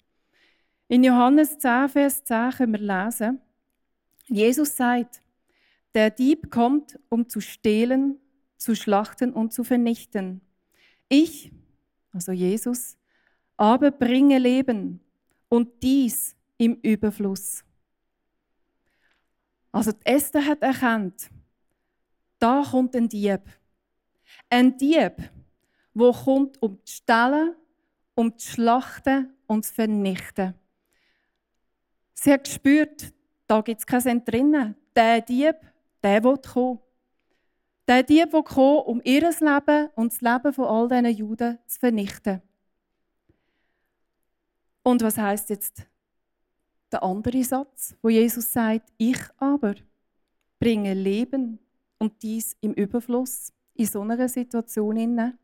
In 0.87 1.03
Johannes 1.03 1.57
10, 1.57 1.89
Vers 1.89 2.23
10 2.23 2.51
können 2.51 2.73
wir 2.73 3.05
lesen, 3.05 3.41
Jesus 4.27 4.75
sagt, 4.75 5.21
der 5.93 6.09
Dieb 6.09 6.51
kommt, 6.51 6.99
um 7.09 7.29
zu 7.29 7.39
stehlen, 7.39 8.19
zu 8.57 8.75
schlachten 8.75 9.31
und 9.33 9.53
zu 9.53 9.63
vernichten. 9.63 10.41
Ich, 11.07 11.51
also 12.11 12.31
Jesus, 12.31 12.97
aber 13.57 13.91
bringe 13.91 14.39
Leben 14.39 14.99
und 15.49 15.81
dies 15.83 16.35
im 16.57 16.75
Überfluss. 16.81 17.63
Also 19.71 19.91
Esther 20.03 20.45
hat 20.45 20.61
erkannt, 20.61 21.29
da 22.39 22.63
kommt 22.63 22.95
ein 22.95 23.09
Dieb. 23.09 23.41
Ein 24.49 24.77
Dieb, 24.77 25.13
wo 25.93 26.11
kommt, 26.11 26.61
um 26.61 26.79
zu 26.85 26.95
stellen, 26.95 27.55
um 28.15 28.37
zu 28.37 28.53
schlachten 28.53 29.33
und 29.47 29.65
zu 29.65 29.73
vernichten. 29.73 30.55
Sie 32.13 32.31
hat 32.31 32.45
gespürt, 32.45 33.13
da 33.47 33.61
gibt 33.61 33.81
es 33.81 33.85
kein 33.85 34.01
Sinn 34.01 34.25
drinnen. 34.25 34.75
Der 34.95 35.21
Dieb, 35.21 35.55
der 36.01 36.23
will 36.23 36.37
kommen. 36.37 36.79
Der 37.87 38.01
Dieb, 38.01 38.31
der 38.31 38.43
kam, 38.43 38.77
um 38.85 39.01
ihr 39.03 39.29
Leben 39.29 39.89
und 39.95 40.11
das 40.11 40.21
Leben 40.21 40.53
von 40.53 40.65
all 40.65 40.87
diesen 40.87 41.17
Juden 41.17 41.59
zu 41.67 41.79
vernichten. 41.79 42.41
Und 44.81 45.01
was 45.01 45.17
heißt 45.17 45.49
jetzt 45.49 45.85
der 46.91 47.03
andere 47.03 47.43
Satz, 47.43 47.95
wo 48.01 48.09
Jesus 48.09 48.51
sagt, 48.51 48.91
ich 48.97 49.19
aber 49.37 49.75
bringe 50.59 50.93
Leben 50.93 51.59
und 51.97 52.21
dies 52.21 52.55
im 52.61 52.73
Überfluss 52.73 53.51
in 53.73 53.85
so 53.85 54.01
einer 54.01 54.29
Situation 54.29 54.95
inne. 54.95 55.37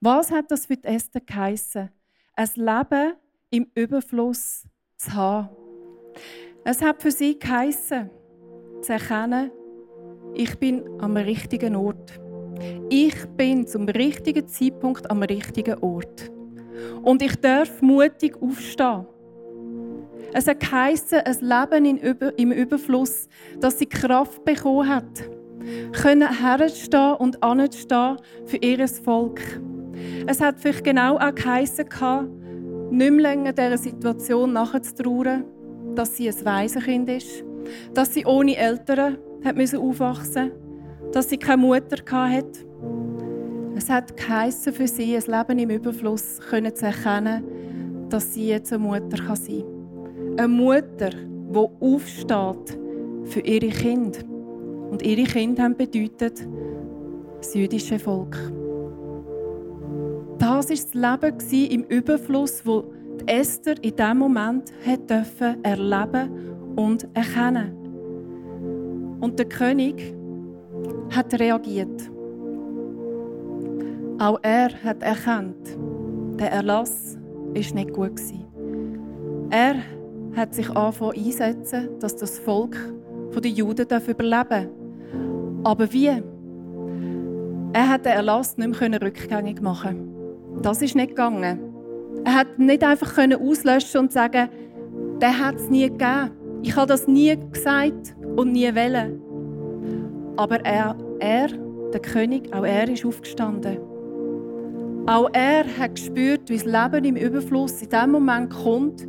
Was 0.00 0.30
hat 0.30 0.50
das 0.50 0.66
für 0.66 0.76
die 0.76 0.88
Esther 0.88 1.20
geheissen? 1.20 1.90
Ein 2.34 2.50
Leben 2.54 3.14
im 3.50 3.70
Überfluss 3.74 4.66
zu 4.96 5.14
haben. 5.14 5.48
Es 6.64 6.82
hat 6.82 7.02
für 7.02 7.10
sie 7.10 7.38
geheissen, 7.38 8.10
zu 8.82 8.92
erkennen, 8.92 9.50
ich 10.34 10.58
bin 10.58 10.84
am 11.00 11.16
richtigen 11.16 11.76
Ort. 11.76 12.20
Ich 12.90 13.14
bin 13.36 13.66
zum 13.66 13.88
richtigen 13.88 14.46
Zeitpunkt 14.46 15.10
am 15.10 15.22
richtigen 15.22 15.78
Ort. 15.78 16.30
Und 17.02 17.22
ich 17.22 17.36
darf 17.36 17.80
mutig 17.80 18.36
aufstehen. 18.40 19.06
Es 20.32 20.46
hat 20.46 20.60
geheissen, 20.60 21.20
ein 21.20 21.38
Leben 21.40 21.98
im 22.36 22.52
Überfluss, 22.52 23.28
dass 23.58 23.78
sie 23.78 23.86
Kraft 23.86 24.44
bekommen 24.44 24.88
hat, 24.88 25.28
können 25.92 26.28
herstehen 26.28 27.14
und 27.18 27.42
anstehen 27.42 28.16
für 28.46 28.56
ihr 28.58 28.86
Volk. 28.88 29.40
Es 30.26 30.40
hat 30.40 30.60
vielleicht 30.60 30.84
genau 30.84 31.16
auch 31.16 31.34
geheissen, 31.34 31.86
nicht 32.90 33.10
mehr 33.10 33.22
länger 33.22 33.52
dieser 33.52 33.78
Situation 33.78 34.52
nachzutrauen, 34.52 35.44
dass 35.94 36.16
sie 36.16 36.28
ein 36.28 36.44
Waisenkind 36.44 37.08
ist, 37.08 37.44
dass 37.94 38.14
sie 38.14 38.24
ohne 38.24 38.56
Eltern 38.56 39.18
aufwachsen 39.44 40.52
dass 41.12 41.30
sie 41.30 41.38
keine 41.38 41.62
Mutter 41.62 41.96
hatte. 42.10 42.66
Es 43.74 43.88
hat 43.88 44.16
geheissen 44.16 44.72
für 44.72 44.88
sie, 44.88 45.16
ein 45.16 45.22
Leben 45.22 45.58
im 45.58 45.70
Überfluss 45.70 46.38
zu 46.38 46.86
erkennen, 46.86 48.06
dass 48.08 48.34
sie 48.34 48.48
jetzt 48.48 48.72
eine 48.72 48.82
Mutter 48.82 49.16
sein 49.34 49.62
kann. 49.62 50.38
Eine 50.38 50.48
Mutter, 50.48 51.10
die 51.10 51.84
aufsteht 51.84 52.78
für 53.24 53.40
ihre 53.40 53.68
Kinder. 53.68 54.18
Und 54.90 55.02
ihre 55.02 55.24
Kinder 55.24 55.64
haben 55.64 55.76
bedeutet 55.76 56.46
das 57.38 57.54
jüdische 57.54 57.98
Volk. 57.98 58.36
Das 60.38 60.68
war 60.68 60.76
das 60.76 60.94
Leben 60.94 61.72
im 61.72 61.84
Überfluss, 61.84 62.64
wo 62.64 62.84
Esther 63.26 63.74
in 63.82 63.96
diesem 63.96 64.18
Moment 64.18 64.72
erleben 65.62 66.30
und 66.76 67.08
erkennen 67.14 67.72
Und 69.20 69.38
der 69.38 69.48
König 69.48 70.14
hat 71.10 71.38
reagiert. 71.38 72.10
Auch 74.18 74.38
er 74.42 74.70
hat 74.82 75.02
erkannt, 75.02 75.76
der 76.38 76.52
Erlass 76.52 77.18
ist 77.54 77.74
nicht 77.74 77.92
gut 77.92 78.20
Er 79.50 79.76
hat 80.34 80.54
sich 80.54 80.68
angefangen 80.70 81.16
einsetzen, 81.16 81.88
dass 82.00 82.16
das 82.16 82.38
Volk 82.38 82.76
der 83.34 83.50
Juden 83.50 83.86
überleben. 84.08 84.68
Aber 85.64 85.92
wie? 85.92 86.22
Er 87.72 87.88
hat 87.88 88.06
den 88.06 88.12
Erlass 88.12 88.56
nicht 88.56 88.80
mehr 88.80 89.02
rückgängig 89.02 89.60
machen. 89.60 90.14
Das 90.62 90.80
ist 90.80 90.94
nicht 90.94 91.10
gegangen. 91.10 91.58
Er 92.24 92.34
hat 92.34 92.58
nicht 92.58 92.82
einfach 92.82 93.18
auslöschen 93.18 94.00
und 94.00 94.12
sagen, 94.12 94.48
der 95.20 95.38
hat 95.38 95.56
es 95.56 95.68
nie 95.68 95.88
gegeben. 95.88 96.30
Ich 96.62 96.74
habe 96.74 96.86
das 96.86 97.06
nie 97.06 97.36
gesagt 97.52 98.16
und 98.36 98.52
nie 98.52 98.74
wollen. 98.74 99.20
Aber 100.36 100.64
er, 100.64 100.96
er, 101.18 101.48
der 101.92 102.00
König, 102.00 102.52
auch 102.54 102.64
er 102.64 102.88
ist 102.88 103.04
aufgestanden. 103.04 103.78
Auch 105.06 105.28
er 105.32 105.64
hat 105.78 105.96
gespürt, 105.96 106.48
wie 106.48 106.58
das 106.58 106.64
Leben 106.64 107.04
im 107.04 107.16
Überfluss 107.16 107.82
in 107.82 107.88
diesem 107.88 108.10
Moment 108.10 108.50
kommt 108.50 109.06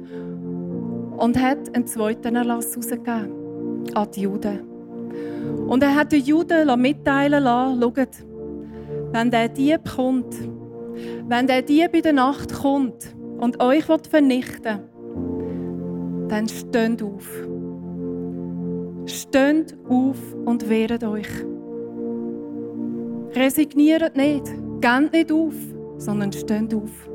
und 1.17 1.41
hat 1.41 1.73
einen 1.75 1.87
zweiten 1.87 2.35
Erlass 2.35 2.71
herausgegeben 2.71 3.46
an 3.95 4.07
die 4.11 4.21
Juden. 4.21 4.59
Und 5.67 5.83
er 5.83 5.95
hat 5.95 6.11
den 6.11 6.23
Juden 6.23 6.81
mitteilen 6.81 7.43
lassen, 7.43 7.81
schaut, 7.81 8.09
wenn 9.11 9.31
der 9.31 9.49
Dieb 9.49 9.81
kommt, 9.95 10.35
wenn 11.27 11.47
der 11.47 11.61
Dieb 11.61 11.93
in 11.93 12.01
der 12.01 12.13
Nacht 12.13 12.53
kommt 12.53 13.15
und 13.39 13.61
euch 13.61 13.85
vernichten 13.85 14.63
will, 14.63 16.27
dann 16.29 16.47
steht 16.47 17.01
auf. 17.01 17.27
Steht 19.05 19.77
auf 19.87 20.17
und 20.45 20.69
wehret 20.69 21.03
euch. 21.03 21.29
Resigniert 23.33 24.15
nicht, 24.17 24.45
geht 24.81 25.13
nicht 25.13 25.31
auf, 25.31 25.53
sondern 25.97 26.31
steht 26.33 26.73
auf. 26.73 27.07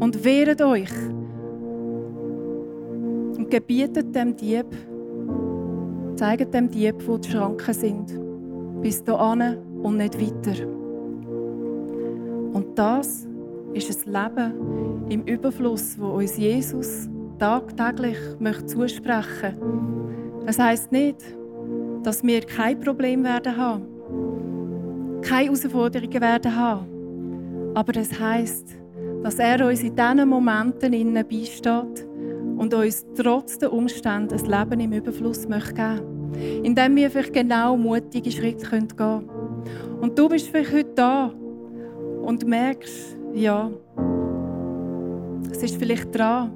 Und 0.00 0.24
wehret 0.24 0.62
euch. 0.62 0.90
Und 3.36 3.48
gebietet 3.50 4.14
dem 4.14 4.36
Dieb, 4.36 4.66
zeigt 6.22 6.54
dem 6.54 6.70
Dieb, 6.70 6.94
wo 7.08 7.18
die 7.18 7.28
Schranken 7.28 7.74
sind. 7.74 8.80
Bis 8.80 9.02
hierhin 9.04 9.58
und 9.82 9.96
nicht 9.96 10.14
weiter. 10.20 10.68
Und 12.52 12.78
das 12.78 13.26
ist 13.74 14.06
ein 14.06 14.12
Leben 14.12 15.06
im 15.08 15.24
Überfluss, 15.24 15.98
wo 15.98 16.18
uns 16.18 16.36
Jesus 16.36 17.08
tagtäglich 17.40 18.16
möchte 18.38 18.66
zusprechen 18.66 19.58
möchte. 19.58 20.46
Das 20.46 20.60
heisst 20.60 20.92
nicht, 20.92 21.16
dass 22.04 22.22
wir 22.22 22.42
kein 22.42 22.78
Problem 22.78 23.24
werden 23.24 23.56
haben, 23.56 25.22
keine 25.22 25.46
Herausforderungen 25.46 26.20
werden 26.20 26.54
haben. 26.54 27.72
Aber 27.74 27.90
das 27.90 28.20
heisst, 28.20 28.68
dass 29.24 29.40
er 29.40 29.66
uns 29.66 29.82
in 29.82 29.96
diesen 29.96 30.28
Momenten 30.28 30.92
innen 30.92 31.26
beisteht 31.28 32.06
und 32.58 32.72
uns 32.72 33.04
trotz 33.16 33.58
der 33.58 33.72
Umstände 33.72 34.36
ein 34.36 34.46
Leben 34.46 34.78
im 34.78 34.92
Überfluss 34.92 35.48
möchte 35.48 35.74
geben 35.74 36.11
Indem 36.62 36.96
wir 36.96 37.10
vielleicht 37.10 37.32
genau 37.32 37.76
mutige 37.76 38.30
Schritte 38.30 38.68
gehen 38.68 38.88
können. 38.88 39.28
Und 40.00 40.18
du 40.18 40.28
bist 40.28 40.48
vielleicht 40.48 40.72
heute 40.72 40.90
da 40.94 41.32
und 42.22 42.46
merkst, 42.46 43.16
ja, 43.34 43.70
es 45.50 45.62
ist 45.62 45.76
vielleicht 45.76 46.16
dran, 46.16 46.52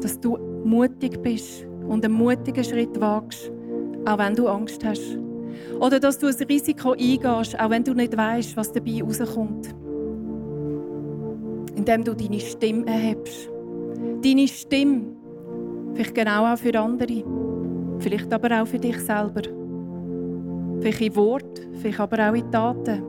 dass 0.00 0.20
du 0.20 0.38
mutig 0.64 1.20
bist 1.22 1.66
und 1.88 2.04
einen 2.04 2.14
mutigen 2.14 2.64
Schritt 2.64 3.00
wagst, 3.00 3.50
auch 4.04 4.18
wenn 4.18 4.34
du 4.34 4.48
Angst 4.48 4.84
hast. 4.84 5.18
Oder 5.80 6.00
dass 6.00 6.18
du 6.18 6.26
ein 6.26 6.34
Risiko 6.34 6.92
eingehst, 6.92 7.58
auch 7.58 7.70
wenn 7.70 7.84
du 7.84 7.94
nicht 7.94 8.16
weißt, 8.16 8.56
was 8.56 8.72
dabei 8.72 9.02
rauskommt. 9.02 9.74
Indem 11.74 12.04
du 12.04 12.14
deine 12.14 12.40
Stimme 12.40 12.86
erhebst. 12.86 13.50
Deine 14.22 14.48
Stimme, 14.48 15.02
vielleicht 15.94 16.14
genau 16.14 16.52
auch 16.52 16.58
für 16.58 16.78
andere, 16.78 17.22
vielleicht 17.98 18.32
aber 18.32 18.62
auch 18.62 18.66
für 18.66 18.78
dich 18.78 18.98
selber. 18.98 19.42
Vielleicht 20.80 21.00
in 21.00 21.16
Wort, 21.16 21.60
vielleicht 21.74 22.00
aber 22.00 22.30
auch 22.30 22.34
in 22.34 22.50
Taten. 22.50 23.02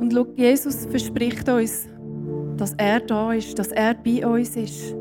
Und 0.00 0.12
schau, 0.12 0.26
Jesus 0.36 0.86
verspricht 0.86 1.48
uns, 1.48 1.88
dass 2.56 2.74
er 2.76 3.00
da 3.00 3.32
ist, 3.32 3.58
dass 3.58 3.68
er 3.68 3.94
bei 3.94 4.26
uns 4.26 4.56
ist. 4.56 4.94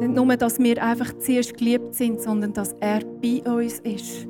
Nicht 0.00 0.14
nur, 0.14 0.36
dass 0.36 0.58
wir 0.58 0.82
einfach 0.82 1.12
zuerst 1.18 1.56
geliebt 1.56 1.94
sind, 1.94 2.20
sondern 2.20 2.52
dass 2.52 2.74
er 2.80 3.00
bei 3.22 3.42
uns 3.50 3.80
ist. 3.80 4.26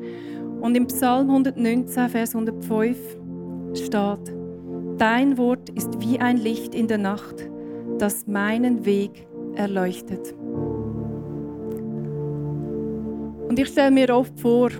Und 0.60 0.76
im 0.76 0.86
Psalm 0.86 1.28
119, 1.30 2.08
Vers 2.08 2.34
105 2.34 2.96
steht, 3.74 4.34
Dein 4.98 5.36
Wort 5.38 5.70
ist 5.70 6.00
wie 6.00 6.18
ein 6.20 6.36
Licht 6.36 6.74
in 6.74 6.86
der 6.86 6.98
Nacht, 6.98 7.48
das 7.98 8.26
meinen 8.26 8.84
Weg 8.84 9.26
erleuchtet. 9.54 10.34
Und 13.52 13.58
ich 13.58 13.68
stelle 13.68 13.90
mir 13.90 14.08
oft 14.08 14.40
vor, 14.40 14.70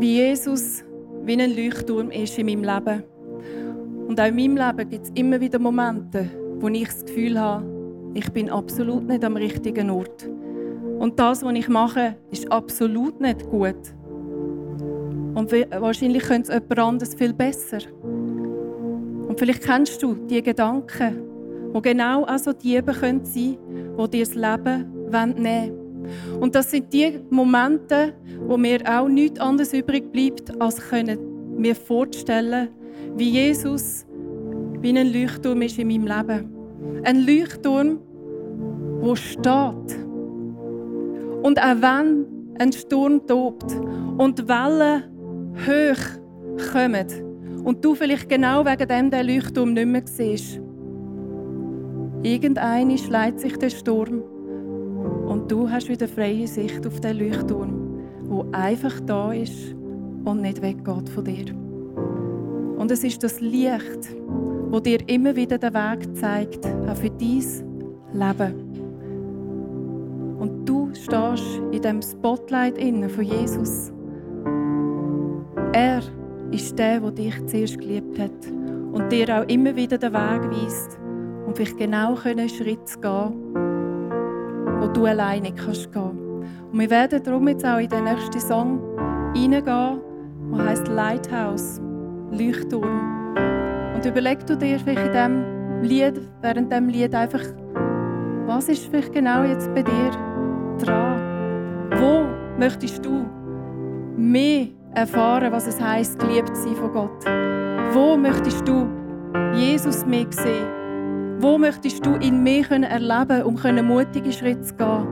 wie 0.00 0.16
Jesus 0.16 0.82
wie 1.24 1.40
ein 1.40 1.54
Leuchtturm 1.54 2.10
ist 2.10 2.36
in 2.36 2.46
meinem 2.46 2.64
Leben. 2.64 3.04
Und 4.08 4.20
auch 4.20 4.26
in 4.26 4.34
meinem 4.34 4.56
Leben 4.56 4.90
gibt 4.90 5.04
es 5.04 5.12
immer 5.14 5.40
wieder 5.40 5.60
Momente, 5.60 6.28
wo 6.58 6.66
ich 6.66 6.88
das 6.88 7.04
Gefühl 7.04 7.38
habe, 7.38 7.64
ich 8.14 8.28
bin 8.32 8.50
absolut 8.50 9.06
nicht 9.06 9.24
am 9.24 9.36
richtigen 9.36 9.88
Ort. 9.88 10.28
Und 10.98 11.20
das, 11.20 11.44
was 11.44 11.54
ich 11.54 11.68
mache, 11.68 12.16
ist 12.32 12.50
absolut 12.50 13.20
nicht 13.20 13.48
gut. 13.48 13.94
Und 15.36 15.52
wahrscheinlich 15.52 16.24
könnte 16.24 16.50
es 16.50 16.54
jemand 16.58 16.78
anderes 16.80 17.14
viel 17.14 17.32
besser. 17.32 17.78
Und 18.02 19.36
vielleicht 19.38 19.62
kennst 19.62 20.02
du 20.02 20.14
die 20.14 20.42
Gedanken, 20.42 21.22
die 21.72 21.82
genau 21.82 22.24
also 22.24 22.52
Diebe 22.52 22.92
sein 22.94 23.00
können, 23.00 23.22
die 23.32 24.10
dir 24.10 24.24
das 24.24 24.34
Leben 24.34 24.92
nehmen 25.12 25.36
wollen. 25.38 25.79
Und 26.40 26.54
das 26.54 26.70
sind 26.70 26.92
die 26.92 27.20
Momente, 27.30 28.14
wo 28.46 28.56
mir 28.56 28.80
auch 28.86 29.08
nichts 29.08 29.40
anderes 29.40 29.72
übrig 29.72 30.10
bleibt, 30.12 30.60
als 30.60 30.76
können 30.76 31.18
mir 31.56 31.74
vorzustellen, 31.74 32.68
wie 33.16 33.30
Jesus 33.30 34.06
wie 34.80 34.96
ein 34.96 35.12
Leuchtturm 35.12 35.60
ist 35.62 35.78
in 35.78 35.88
meinem 35.88 36.06
Leben. 36.06 37.02
Ein 37.04 37.26
Leuchtturm, 37.26 37.98
wo 39.00 39.14
steht. 39.14 39.98
Und 41.42 41.60
auch 41.60 41.80
wenn 41.80 42.26
ein 42.58 42.72
Sturm 42.72 43.26
tobt 43.26 43.72
und 44.18 44.48
Wellen 44.48 45.04
hoch 45.66 46.72
kommen 46.72 47.06
und 47.64 47.84
du 47.84 47.94
vielleicht 47.94 48.28
genau 48.28 48.64
wegen 48.64 48.88
dem 48.88 49.10
den 49.10 49.26
Leuchtturm 49.26 49.74
nicht 49.74 49.86
mehr 49.86 50.02
siehst, 50.06 50.60
Irgendeine 52.22 52.98
schleicht 52.98 53.40
sich 53.40 53.56
der 53.56 53.70
Sturm 53.70 54.22
und 55.30 55.50
du 55.50 55.70
hast 55.70 55.88
wieder 55.88 56.08
freie 56.08 56.48
Sicht 56.48 56.84
auf 56.84 56.98
den 56.98 57.18
Leuchtturm, 57.18 58.00
wo 58.24 58.44
einfach 58.50 58.98
da 59.06 59.32
ist 59.32 59.76
und 60.24 60.42
nicht 60.42 60.60
weggeht 60.60 61.08
von 61.08 61.24
dir. 61.24 61.54
Und 62.76 62.90
es 62.90 63.04
ist 63.04 63.22
das 63.22 63.40
Licht, 63.40 64.12
wo 64.70 64.80
dir 64.80 64.98
immer 65.08 65.36
wieder 65.36 65.56
den 65.56 65.72
Weg 65.72 66.16
zeigt, 66.16 66.66
auch 66.66 66.96
für 66.96 67.10
dein 67.10 67.44
Leben. 68.12 68.54
Und 70.40 70.68
du 70.68 70.90
stehst 70.94 71.62
in 71.70 71.80
dem 71.80 72.02
Spotlight 72.02 72.76
von 73.12 73.24
Jesus. 73.24 73.92
Er 75.72 76.02
ist 76.50 76.76
der, 76.76 76.98
der 76.98 77.10
dich 77.12 77.46
zuerst 77.46 77.78
geliebt 77.78 78.18
hat 78.18 78.50
und 78.92 79.12
dir 79.12 79.28
auch 79.28 79.48
immer 79.48 79.76
wieder 79.76 79.96
den 79.96 80.12
Weg 80.12 80.50
weist, 80.50 80.98
um 81.46 81.54
vielleicht 81.54 81.78
genau 81.78 82.16
einen 82.24 82.48
Schritt 82.48 82.88
zu 82.88 82.98
gehen, 82.98 83.69
wo 84.80 84.86
du 84.86 85.06
alleine 85.06 85.52
kannst 85.52 85.92
gehen. 85.92 86.44
Und 86.72 86.78
wir 86.78 86.90
werden 86.90 87.22
darum 87.22 87.46
jetzt 87.48 87.64
auch 87.66 87.78
in 87.78 87.88
den 87.88 88.04
nächsten 88.04 88.40
Song 88.40 88.80
hineingehen, 89.34 90.00
der 90.52 90.64
heißt 90.66 90.88
Lighthouse, 90.88 91.80
Leuchtturm. 92.30 93.34
Und 93.94 94.04
überleg 94.04 94.46
du 94.46 94.56
dir 94.56 94.78
vielleicht 94.78 95.06
in 95.06 95.12
diesem 95.12 95.82
Lied, 95.82 96.20
während 96.40 96.72
dem 96.72 96.88
Lied 96.88 97.14
einfach, 97.14 97.42
was 98.46 98.68
ist 98.68 98.86
vielleicht 98.86 99.12
genau 99.12 99.44
jetzt 99.44 99.72
bei 99.74 99.82
dir 99.82 100.10
dran? 100.82 101.20
Wo 101.96 102.24
möchtest 102.58 103.04
du 103.04 103.26
mehr 104.16 104.68
erfahren, 104.94 105.52
was 105.52 105.66
es 105.66 105.80
heißt, 105.80 106.18
geliebt 106.18 106.56
zu 106.56 106.62
sein 106.62 106.76
von 106.76 106.92
Gott? 106.92 107.24
Wo 107.92 108.16
möchtest 108.16 108.66
du 108.66 108.88
Jesus 109.54 110.06
mehr 110.06 110.26
sehen? 110.30 110.79
Wo 111.42 111.56
möchtest 111.56 112.04
du 112.04 112.16
ihn 112.16 112.42
mehr 112.42 112.70
erleben, 112.70 113.44
um 113.44 113.56
mutige 113.86 114.30
Schritte 114.30 114.60
zu 114.60 114.74
gehen? 114.74 115.06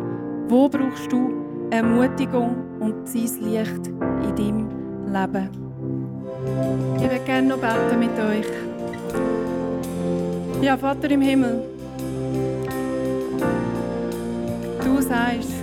Wo 0.49 0.69
brauchst 0.69 1.11
du 1.11 1.31
Ermutigung 1.71 2.55
und 2.81 3.09
sein 3.09 3.31
Licht 3.41 3.87
in 3.87 4.37
deinem 4.37 4.69
Leben? 5.11 5.49
Ich 6.97 7.03
würde 7.03 7.25
gerne 7.25 7.49
noch 7.49 7.57
beten 7.57 7.99
mit 7.99 8.11
euch. 8.11 8.47
Ja, 10.61 10.77
Vater 10.77 11.11
im 11.11 11.23
Himmel, 11.23 11.63
du 14.85 15.01
sagst, 15.01 15.55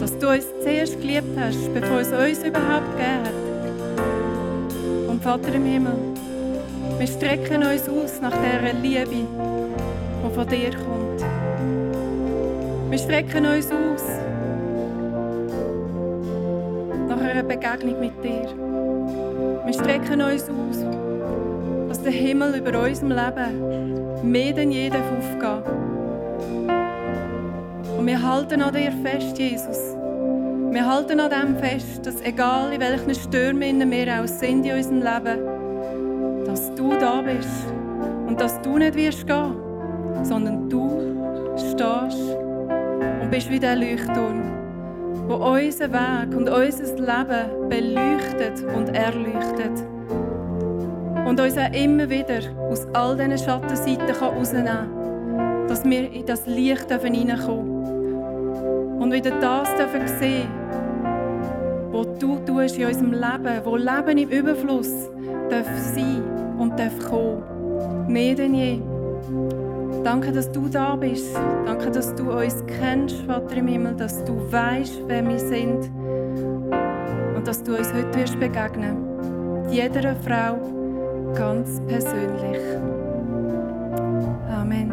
dass 0.00 0.18
du 0.18 0.30
uns 0.30 0.46
zuerst 0.62 0.98
geliebt 1.02 1.38
hast, 1.38 1.74
bevor 1.74 2.00
es 2.00 2.08
uns 2.08 2.42
überhaupt 2.42 2.96
gegeben 2.96 3.24
hat. 3.24 5.10
Und 5.10 5.22
Vater 5.22 5.52
im 5.54 5.66
Himmel, 5.66 5.98
wir 6.98 7.06
strecken 7.06 7.62
uns 7.62 7.86
aus 7.90 8.22
nach 8.22 8.32
dieser 8.32 8.72
Liebe, 8.72 9.26
von 10.36 10.46
dir 10.48 10.70
kommt. 10.70 11.24
Wir 12.90 12.98
strecken 12.98 13.46
uns 13.46 13.72
aus 13.72 14.04
nach 17.08 17.18
einer 17.18 17.42
Begegnung 17.42 17.98
mit 17.98 18.22
dir. 18.22 18.46
Wir 19.64 19.72
strecken 19.72 20.20
uns 20.20 20.42
aus, 20.50 20.84
dass 21.88 22.02
der 22.02 22.12
Himmel 22.12 22.56
über 22.56 22.78
unserem 22.78 23.12
Leben 23.12 24.30
mehr 24.30 24.52
denn 24.52 24.70
je 24.70 24.90
aufgehen 24.90 25.62
Und 27.98 28.06
wir 28.06 28.22
halten 28.22 28.60
an 28.60 28.74
dir 28.74 28.92
fest, 28.92 29.38
Jesus. 29.38 29.78
Wir 30.70 30.86
halten 30.86 31.18
an 31.18 31.30
dem 31.30 31.56
fest, 31.56 32.04
dass 32.04 32.20
egal 32.20 32.74
in 32.74 32.80
welchen 32.80 33.14
Stürmen 33.14 33.90
wir 33.90 34.20
auch 34.20 34.26
sind 34.26 34.66
in 34.66 34.76
unserem 34.76 34.98
Leben, 34.98 36.44
dass 36.44 36.74
du 36.74 36.94
da 37.00 37.22
bist 37.22 37.72
und 38.26 38.38
dass 38.38 38.60
du 38.60 38.76
nicht 38.76 38.94
wirst 38.96 39.26
gehen, 39.26 39.65
sondern 40.28 40.68
du 40.68 40.90
stehst 41.56 42.36
und 43.22 43.30
bist 43.30 43.50
wie 43.50 43.58
der 43.58 43.76
Leuchtturm, 43.76 44.42
wo 45.28 45.34
unser 45.34 45.92
Weg 45.92 46.36
und 46.36 46.48
unser 46.48 46.94
Leben 46.94 47.68
beleuchtet 47.68 48.64
und 48.74 48.88
erleuchtet 48.94 49.84
und 51.26 51.40
uns 51.40 51.58
auch 51.58 51.72
immer 51.72 52.08
wieder 52.08 52.40
aus 52.70 52.86
all 52.92 53.16
diesen 53.16 53.38
Schattenseiten 53.38 54.06
herausnehmen 54.06 54.66
kann, 54.66 55.68
dass 55.68 55.84
wir 55.84 56.12
in 56.12 56.26
das 56.26 56.46
Licht 56.46 56.90
hineinkommen 56.90 57.84
dürfen 57.84 59.02
und 59.02 59.12
wieder 59.12 59.32
das 59.40 59.74
dürfen 59.76 60.06
sehen 60.20 60.48
was 61.96 62.18
du 62.18 62.38
tust 62.44 62.76
in 62.76 62.86
unserem 62.86 63.12
Leben, 63.12 63.64
wo 63.64 63.76
Leben 63.76 64.18
im 64.18 64.28
Überfluss 64.28 65.08
darf 65.48 65.66
sein 65.94 66.22
und 66.58 66.78
darf 66.78 66.98
kommen. 67.08 67.42
Mehr 68.08 68.34
denn 68.34 68.54
je. 68.54 68.80
Danke, 70.06 70.30
dass 70.30 70.52
du 70.52 70.68
da 70.68 70.94
bist. 70.94 71.34
Danke, 71.64 71.90
dass 71.90 72.14
du 72.14 72.30
uns 72.30 72.62
kennst, 72.68 73.16
Vater 73.22 73.56
im 73.56 73.66
Himmel, 73.66 73.96
dass 73.96 74.24
du 74.24 74.34
weißt, 74.52 75.00
wer 75.08 75.28
wir 75.28 75.38
sind 75.40 75.90
und 77.34 77.42
dass 77.44 77.60
du 77.60 77.76
uns 77.76 77.92
heute 77.92 78.14
wirst 78.14 78.38
begegnen. 78.38 78.98
Jeder 79.68 80.14
Frau 80.14 80.58
ganz 81.34 81.80
persönlich. 81.88 82.62
Amen. 84.48 84.92